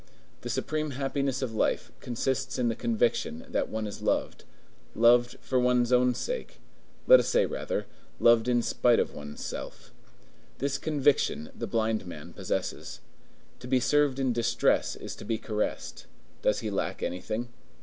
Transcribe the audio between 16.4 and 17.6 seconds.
Does he lack anything?